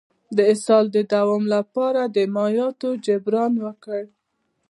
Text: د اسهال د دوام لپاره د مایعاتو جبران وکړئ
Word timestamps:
د 0.35 0.37
اسهال 0.53 0.85
د 0.95 0.97
دوام 1.13 1.43
لپاره 1.55 2.01
د 2.15 2.17
مایعاتو 2.35 2.89
جبران 3.05 3.53
وکړئ 3.65 4.05